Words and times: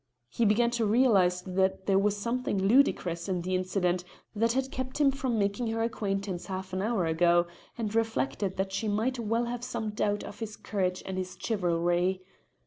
He 0.29 0.45
began 0.45 0.71
to 0.71 0.85
realise 0.87 1.41
that 1.41 1.85
there 1.85 1.99
was 1.99 2.17
something 2.17 2.57
ludicrous 2.57 3.29
in 3.29 3.41
the 3.41 3.53
incident 3.53 4.03
that 4.35 4.53
had 4.53 4.71
kept 4.71 4.97
him 4.99 5.11
from 5.11 5.37
making 5.37 5.67
her 5.67 5.83
acquaintance 5.83 6.47
half 6.47 6.73
an 6.73 6.81
hour 6.81 7.05
ago, 7.05 7.45
and 7.77 7.93
reflected 7.93 8.57
that 8.57 8.71
she 8.73 8.87
might 8.87 9.19
well 9.19 9.45
have 9.45 9.63
some 9.63 9.91
doubt 9.91 10.23
of 10.23 10.39
his 10.39 10.55
courage 10.55 11.03
and 11.05 11.19
his 11.19 11.37
chivalry. 11.39 12.23